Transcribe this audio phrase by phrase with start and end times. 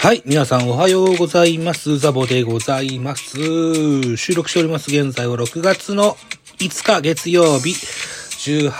[0.00, 0.22] はい。
[0.24, 1.98] 皆さんおはようございます。
[1.98, 4.16] ザボでございます。
[4.16, 4.88] 収録しております。
[4.88, 6.16] 現在は6月の
[6.56, 8.70] 5日月曜日18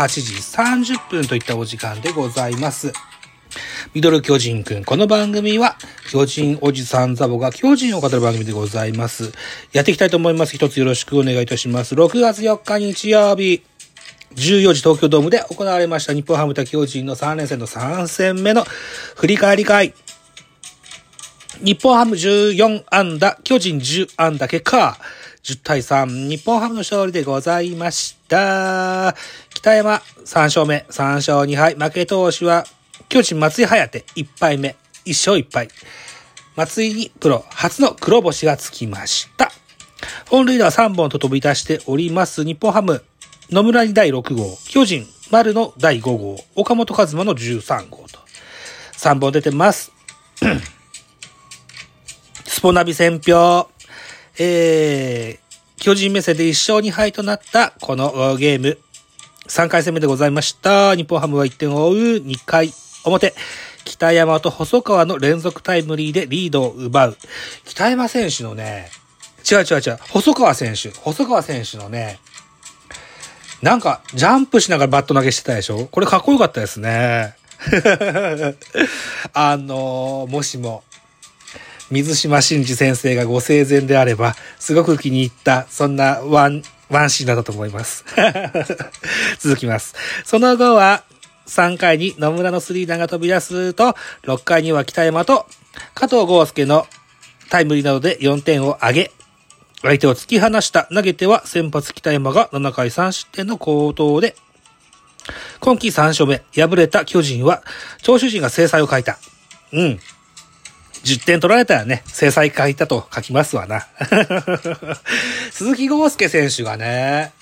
[0.88, 2.94] 時30分といったお時間でございます。
[3.92, 4.82] ミドル巨人くん。
[4.82, 5.76] この番組は、
[6.10, 9.34] 巨人おじさんザボが巨人を語る番組でございます。
[9.74, 10.56] やっていきたいと思います。
[10.56, 11.94] 一つよろしくお願いいたします。
[11.94, 13.62] 6月4日日曜日。
[14.36, 18.64] 14時東京ドームで行われました日本ハム対巨人の3連戦の3戦目の
[19.16, 19.92] 振り返り会。
[21.62, 24.96] 日本ハム14安打、巨人10安打、結果、
[25.42, 29.14] 10対3、日本ハムの勝利でございました。
[29.50, 32.64] 北山3勝目、3勝2敗、負け投手は、
[33.10, 35.68] 巨人松井颯1敗目、1勝1敗。
[36.56, 39.52] 松井にプロ初の黒星がつきました。
[40.30, 42.42] 本塁打は3本と飛び出しております。
[42.42, 43.04] 日本ハム、
[43.50, 48.18] 野村に第6号、巨人、丸の第5号、岡本和真の13号と、
[48.96, 49.92] 3本出てます。
[52.60, 53.70] スポナビ選票、
[54.38, 58.76] えー、巨人目線で1勝2敗となったこのゲーム、
[59.48, 60.94] 3回戦目でございました。
[60.94, 62.70] 日本ハムは1点を追う2回
[63.04, 63.32] 表。
[63.86, 67.16] 北山と細川の連続タイムリーでリードを奪う。
[67.64, 68.90] 北山選手のね、
[69.50, 72.18] 違う違う違う、細川選手、細川選手のね、
[73.62, 75.86] なんか、ジャンプしながらバット投げしてたでしょ？
[75.86, 77.36] これかっこよかったですね。
[79.32, 80.82] あのーもしも、
[81.90, 88.04] 水島新司先生がご生前であれば、すごく気に入った、そんなワン、ワンシーンだったと思います。
[89.40, 89.94] 続きます。
[90.24, 91.02] その後は、
[91.48, 95.46] 3回に野村のスリーランが飛び出すと、6回には北山と
[95.94, 96.86] 加藤豪将の
[97.48, 99.10] タイムリーなどで4点を挙げ、
[99.82, 104.36] 相手を突き放した投げては先発北山が7回3失点の好投で、
[105.58, 107.62] 今季3勝目、敗れた巨人は、
[108.04, 109.18] 投手陣が制裁を書いた。
[109.72, 110.00] うん。
[111.04, 113.86] 10点取られたらね、制裁書いたと書きますわな。
[115.50, 117.32] 鈴木豪介選手がね、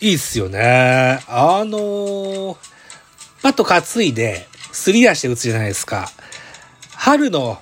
[0.00, 1.20] いいっすよね。
[1.28, 2.56] あのー、
[3.42, 6.10] パッと担いで、すり出して打つじゃないですか。
[6.94, 7.60] 春の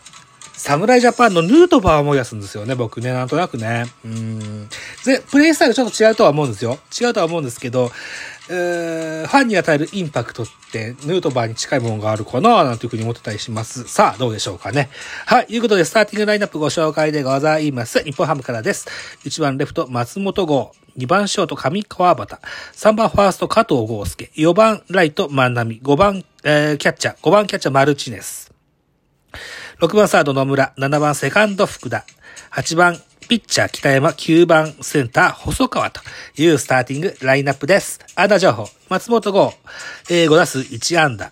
[0.66, 3.86] 侍ジャパンのヌートバーを思い出すんですよね、僕ね、なんとなくね。
[4.04, 4.68] うん。
[5.04, 6.78] で、プレイスタイルちょっと違うとは思うんですよ。
[7.00, 7.92] 違うとは思うんですけど、
[8.48, 13.84] えーファンに与えるインパクトって、ヌートバーに近いものがあるかななんていうふうに思ってたりします。
[13.88, 14.90] さあ、どうでしょうかね。
[15.26, 18.02] はい、ということで、スターティングラインナップご紹介でございます。
[18.02, 18.86] 日本ハムからです。
[19.24, 20.72] 1番レフト、松本剛。
[20.98, 22.38] 2番ショート、上川端。
[22.74, 24.30] 3番ファースト、加藤豪介。
[24.36, 25.80] 4番ライト、万波。
[25.82, 27.18] 5番、えーキャッチャー。
[27.18, 28.52] 5番キャッチャー、マルチネス。
[29.78, 32.06] 6番サード野村、7番セカンド福田、
[32.50, 32.96] 8番
[33.28, 36.00] ピッチャー北山、9番センター細川と
[36.38, 38.00] いうスターティングラインナップです。
[38.14, 39.52] 安打情報、松本剛、
[40.08, 41.30] えー5打数1安打。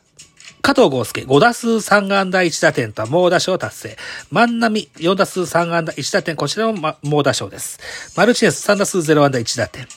[0.60, 3.96] 加藤豪介、5打数3安打1打点と猛打賞達成。
[4.30, 7.80] 万波、4打数3安打1打点、こちらも猛打賞です。
[8.14, 9.88] マルチネス、3打数0安打1打点。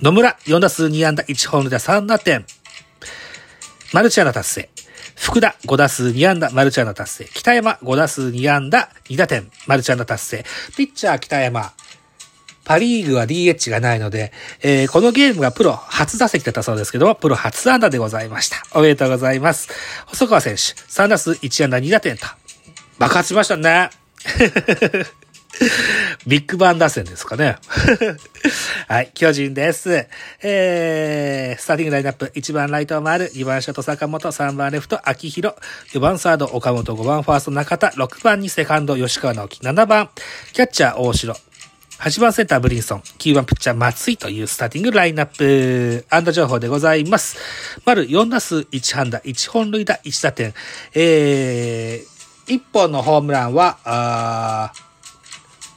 [0.00, 2.46] 野村、4打数2安打1本塁打3打点。
[3.92, 4.71] マルチアナ達成。
[5.22, 7.24] 福田5打数2安打、マルチアナ達成。
[7.32, 10.44] 北山5打数2安打、2打点、マルチアナ達成。
[10.76, 11.72] ピッチャー北山。
[12.64, 18.56] パリーグは DH がないので、えーこのゲームがプロ初打席だったそうですけども、プロ初安打でございました。
[18.72, 19.68] おめでとうございます。
[20.06, 20.60] 細川選手、
[20.90, 22.26] 3打数1安打2打点と、
[22.98, 23.90] 爆発しましたね。
[26.26, 27.56] ビッグバン打線ですかね。
[28.88, 30.06] はい、巨人です。
[30.42, 35.56] えー、スターティングラインナップ、1番ライト丸、2番ショート坂本、3番レフト秋広、
[35.92, 40.10] 4番サード岡本、5番ファースト中田、6番にセカンド吉川直樹、7番
[40.52, 41.36] キャッチャー大城、
[41.98, 47.36] 8番センターブリンソン、9番ピッチャー松井というスターティングラインナップ、安打情報でございます。
[47.84, 50.54] 丸4打数1安打、1本塁打、1打点、
[50.94, 54.91] えー、1本のホームランは、あー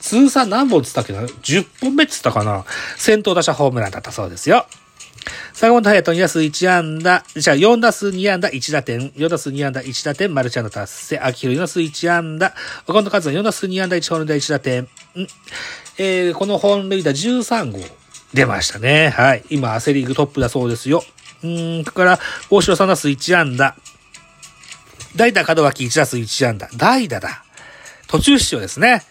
[0.05, 2.63] 通算何本つったっけな ?10 本目つったかな？
[2.95, 4.67] 先頭打者ホームランだったそうですよ。
[5.53, 12.53] 坂本隼人2打数1安打、じゃあ4打数2安打1打点、4打数2安打1打点、マルチ安打達成、秋広4打数1安打、
[12.85, 14.87] 岡本和真4打数2安打1本塁打1打点、ん
[15.97, 17.79] えー、この本塁打13号
[18.31, 19.09] 出ましたね。
[19.09, 19.43] はい。
[19.49, 21.03] 今、セリーグトップだそうですよ。
[21.43, 22.19] うん、それから、
[22.51, 23.75] 大城3打数1安打、
[25.15, 26.69] 代打門脇1打数1安打。
[26.77, 27.43] 代打だ。
[28.07, 29.03] 途中出場ですね。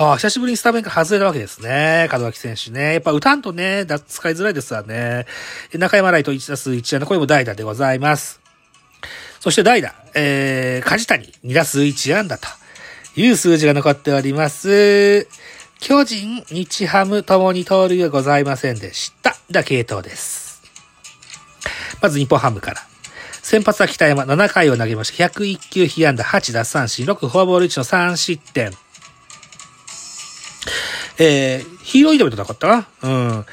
[0.00, 2.08] ああ、久しぶりにスタメンから外れたわけですね。
[2.12, 2.92] 門脇選手ね。
[2.92, 5.26] やっぱ打たんとね、使いづらいですわね。
[5.74, 7.06] 中山ライト1打数1安打。
[7.06, 8.40] これも代打でございます。
[9.40, 12.46] そして代打、えー、梶谷2打数1安打と
[13.16, 15.26] いう数字が残っております。
[15.80, 19.34] 巨人、日ハムともに盗塁はございませんでした。
[19.50, 20.62] では、系統です。
[22.00, 22.76] まず日本ハムから。
[23.42, 25.26] 先発は北山、7回を投げました。
[25.26, 28.70] 101球被安打、8奪三振、6フォアボール1の3失点。
[31.18, 32.88] えー、ヒーローイドメントなかったな？
[33.02, 33.46] うん。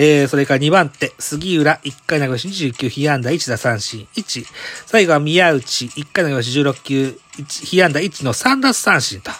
[0.00, 4.46] えー、それから2番手、杉浦、1回投げまし29、被安打1打三振、1。
[4.86, 9.32] 最後は宮内、1回投げまし16球、1、被安打1の3奪三振と。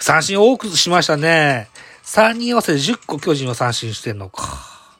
[0.00, 1.68] 三振多くしましたね。
[2.04, 4.98] 3人合わせて10個巨人は三振してんのか。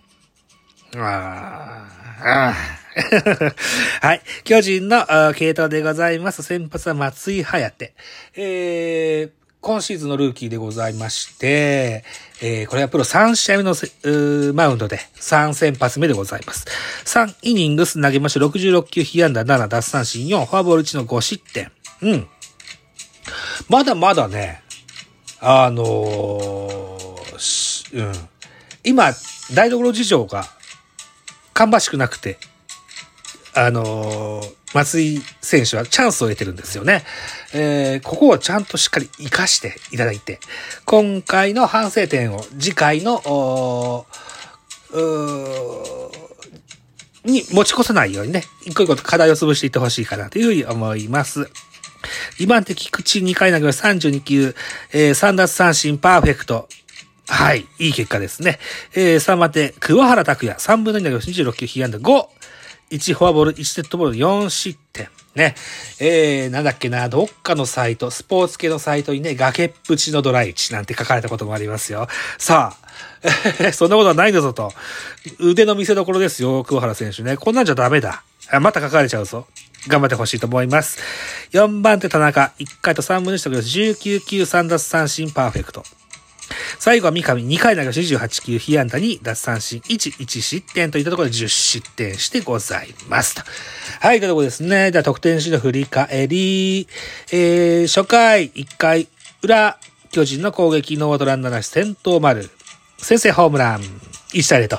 [0.97, 1.85] あ
[2.21, 2.55] あ。
[4.01, 4.23] はい。
[4.45, 5.05] 巨人の
[5.35, 6.43] 系統でございます。
[6.43, 7.93] 先発は松井颯。
[8.35, 12.05] えー、今シーズンのルーキーでございまして、
[12.41, 13.75] えー、これはプロ3試合目の
[14.55, 16.67] マウンドで3先発目でございます。
[17.05, 21.73] 3イニングス投げまして66球被安打7奪三振4、フォアボール1の5失点。
[22.01, 22.29] うん。
[23.69, 24.63] まだまだね、
[25.41, 28.13] あのー、うん。
[28.85, 29.11] 今、
[29.53, 30.45] 台所事情が
[31.55, 32.39] 芳しくなくて、
[33.53, 37.03] あのー、松井選手はチャンスを得てるんですよね。
[37.55, 40.39] えー、ここをちゃんとしっかり活かしていただいて、
[40.85, 44.07] 今回の反省点を次回の、
[47.25, 51.49] に持ち越さないようにね、一個一個課題を潰していってほしいかなというふうに思います。
[52.39, 54.55] 2番手菊池2回投げは32球、
[54.93, 56.69] えー、3奪三振パーフェクト。
[57.29, 58.59] はい、いい結果ですね。
[58.95, 62.36] えー、3番手、桑原拓也、3分の2投げ26球、被安打5。
[62.91, 65.09] 1フォアボール、1セットボール、4失点。
[65.35, 65.55] ね。
[66.01, 72.09] えー、なんだっけな、どっかのサイト、スポーツ系のサイトにね、崖っぷちのドライチなんて書かれたこともありますよ。
[72.39, 72.77] さ
[73.69, 74.73] あ、 そんなことはないんだぞと。
[75.39, 77.37] 腕の見せ所ですよ、桑原選手ね。
[77.37, 78.23] こんなんじゃダメだ。
[78.61, 79.47] また書かれちゃうぞ。
[79.89, 80.99] 頑張ってほしいと思います。
[81.53, 85.85] 4番手田中、1回と3分の1と19球3奪三振パーフェクト。
[86.79, 93.43] 最後は三上、2回投げ28球、被安打に奪三振1、1失点といったところで10失点してございますと。
[94.01, 94.91] はい、というところですね。
[94.91, 96.89] では得点シーの振り返り。
[97.33, 99.09] えー、初回、1回
[99.43, 99.79] 裏、
[100.11, 102.51] 巨人の攻撃、ノートランナーなし、先頭丸。
[102.99, 103.81] 先制ホームラン、
[104.33, 104.79] 1対0と。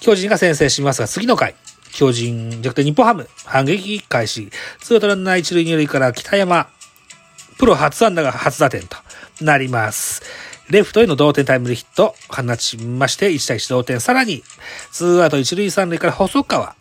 [0.00, 1.54] 巨人が先制しますが、次の回、
[1.92, 4.50] 巨人、逆転日本ハム、反撃開始。
[4.80, 6.68] ツーアウトランナー一塁二塁から北山、
[7.58, 8.96] プロ初安打が初打点と
[9.40, 10.22] なります。
[10.70, 14.00] レフトへの同点タイムリーヒット放ちまして、1対1同点。
[14.00, 14.42] さらに、
[14.92, 16.74] ツーアウト1塁3塁から細川。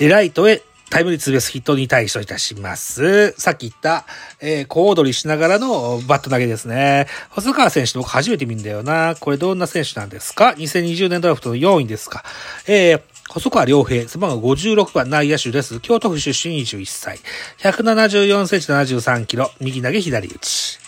[0.00, 3.32] ライトへタイムリーツーベースヒットに対処いたします。
[3.32, 4.06] さっき言った、
[4.40, 7.08] えー、小躍りしながらのバット投げですね。
[7.30, 9.16] 細川選手僕初めて見るんだよな。
[9.18, 12.24] これどんな選手なんですか ?2020 年ドラフトの4位ですか。
[12.68, 15.80] えー、細川良平、背番号56番内野手です。
[15.80, 17.18] 京都府出身21歳。
[17.58, 19.50] 174センチ73キロ。
[19.60, 20.83] 右投げ左打ち。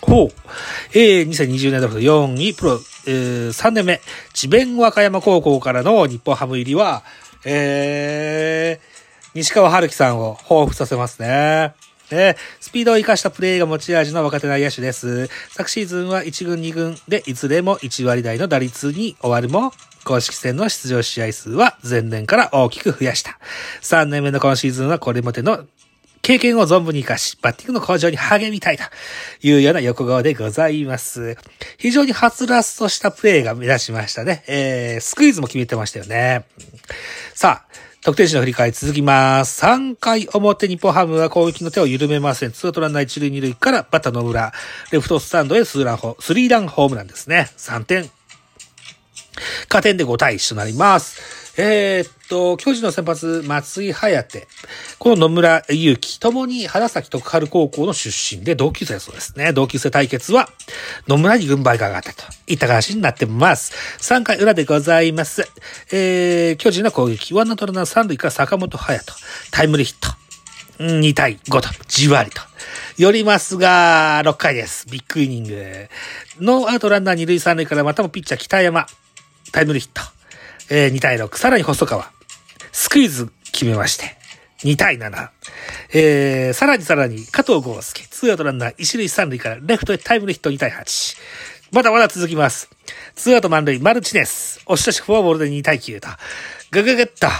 [0.00, 0.28] ほう。
[0.92, 4.00] えー、2020年ドラフト4位、プロ、えー、3年目、
[4.32, 7.02] 智弁和歌山高校からの日本ハム入りは、
[7.44, 11.74] えー、西川春樹さんを彷彿させますね。
[12.12, 15.28] えー、スピードを活かしたプレーが持ち味の若手内野手です。
[15.50, 19.72] 昨シーズンは1軍2軍でいずれも1割台の打率に終わるも、
[20.04, 23.38] 公式戦の出場試合数は前年から大きく増やした。
[23.82, 25.66] 3年目の今シーズンはこれまでの
[26.22, 28.84] 経験を存分に活かし、バッティングの向上に励みたいと
[29.42, 31.36] いうような横顔でございます。
[31.78, 34.44] 非常にはつらつとしたプレーが目立ちましたね。
[34.46, 36.44] えー、スクイズも決めてましたよね。
[37.34, 37.70] さあ、
[38.02, 39.62] 得点時の振り返り続きます。
[39.64, 42.52] 3回表日本ハムは攻撃の手を緩めません。
[42.52, 44.52] ツートランナー1塁2塁からバッター野村。
[44.90, 47.48] レフトスタンドへスーランホ、スリーランホームランですね。
[47.56, 48.19] 3点。
[49.68, 51.40] 加点で5対1となります。
[51.56, 54.46] えー、っと、巨人の先発、松井颯。
[54.98, 59.52] この野村祐希、ともに花咲徳春高校の出身で同級生そうですね。
[59.52, 60.48] 同級生対決は、
[61.08, 63.72] 野村に軍配が上がったといった話になってます。
[63.98, 65.46] 3回裏でございます。
[65.92, 69.14] えー、巨人の攻撃、ワンナトランナー3塁から坂本隼人。
[69.50, 70.20] タイムリーヒット。
[70.82, 72.40] 2対5と、じわりと。
[72.96, 74.86] 寄りますが、6回です。
[74.88, 75.88] ビッグイニング。
[76.40, 78.86] ノーアウトランナー2塁3塁からまたもピッチャー北山。
[79.52, 80.02] タイムリーヒット。
[80.70, 81.36] えー、2対6。
[81.36, 82.10] さらに細川。
[82.72, 84.16] スクイズ決めまして。
[84.62, 85.30] 2対7。
[85.92, 88.06] えー、さらにさらに、加藤豪将。
[88.08, 91.16] ツーアウトランナー、一塁三塁からレフトへタイムリーヒット2対8。
[91.72, 92.68] まだまだ続きます。
[93.14, 94.60] ツーアウト満塁、マルチネス。
[94.66, 96.08] 押し出しフォアボールで2対9と。
[96.70, 97.32] ぐぐぐっと、引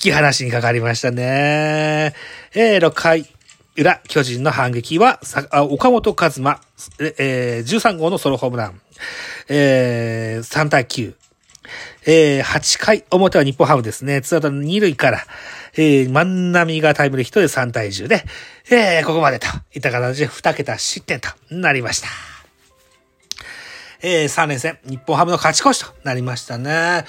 [0.00, 2.14] き離しにかかりましたね。
[2.54, 3.26] えー、6回
[3.76, 6.60] 裏、巨人の反撃は、さ岡本和真、
[6.98, 8.80] えー、13号のソロホームラン。
[9.48, 11.14] えー、3対9。
[12.06, 14.22] えー、8回表は日本ハムですね。
[14.22, 15.24] ツーアウト2塁から、
[15.74, 18.24] えー、万波がタイムリーヒットで3対10で、
[18.70, 22.08] えー、ここまでといった形で2桁失点となりました。
[24.02, 27.04] えー、3連戦、日本ハムの勝ち越しとなりましたね。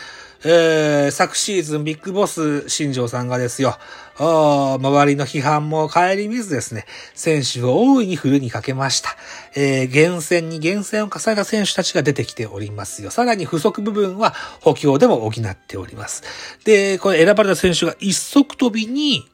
[0.50, 3.78] えー、昨シーズンビッグボス新庄さんがですよ、
[4.18, 6.86] 周りの批判も顧みずですね、
[7.16, 9.18] 選手を大いにフルにかけました。
[9.56, 13.12] えー、厳選に厳選を重ねた選手たちが出てきておりますよ。
[13.12, 16.24] さらに不足部分は補強でも補っております。
[16.64, 19.28] で、これ選ばれた選手が一足飛びに、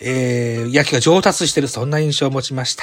[0.00, 2.82] えー、野球が上達してる、そんな印象を持ちました。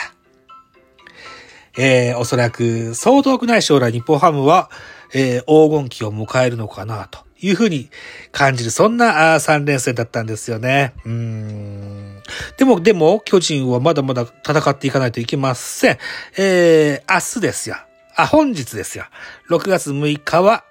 [1.78, 4.72] えー、おそらく、相当くない将来日本ハムは、
[5.14, 7.90] えー、黄金期を迎えるのかな、というふうに
[8.32, 10.94] 感じる、そんな3連戦だったんですよね。
[11.06, 12.22] うん。
[12.58, 15.98] でも、でも、巨人はまだまだ戦っていかないといけません。
[16.38, 17.76] えー、明日ですよ。
[18.16, 19.06] あ、本日ですよ。
[19.50, 20.64] 6月6日は、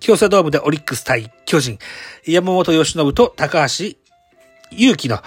[0.00, 1.78] 京セドームでオリックス対巨人、
[2.26, 3.94] 山本由伸と高橋
[4.76, 5.22] 勇気の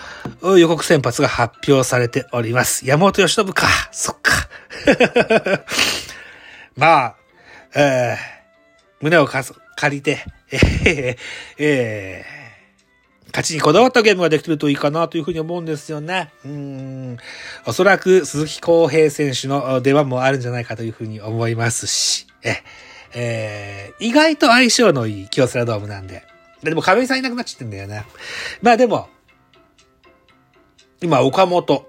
[0.57, 2.85] 予告先発が発表されております。
[2.85, 3.67] 山本由伸か。
[3.91, 4.49] そっか。
[6.75, 7.15] まあ、
[7.75, 8.17] えー、
[9.01, 9.45] 胸を借
[9.95, 10.25] りて、
[10.85, 11.17] えー、
[11.59, 16.31] えー、勝ちにこだわったゲームができてるといいかなというふうに思うんですよね。
[16.45, 17.17] うん。
[17.65, 22.57] おそらく鈴木康平選手の出番もあるんじゃないかというふうに思いますし、え、
[23.13, 26.23] えー、意外と相性のいい京セラドームなんで。
[26.63, 28.05] でも亀井さんいなくなっちゃってんだよね。
[28.61, 29.09] まあでも、
[31.01, 31.85] 今岡本、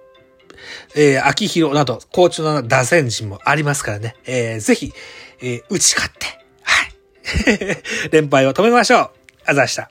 [0.94, 4.16] えー、秋広など、好調な打線陣もありますからね。
[4.26, 4.92] えー、ぜひ、
[5.40, 6.45] えー、打ち勝って、
[8.12, 9.10] 連敗を止めましょう。
[9.46, 9.90] あざした。